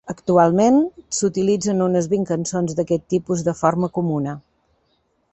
Actualment 0.11 0.77
s"utilitzen 1.15 1.83
unes 1.87 2.07
vint 2.13 2.25
cançons 2.29 2.73
d"aquest 2.79 3.05
tipus 3.15 3.43
de 3.49 3.55
forma 3.59 3.91
comuna. 3.99 4.35